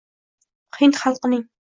Hind 0.79 0.99
xalqining 1.03 1.49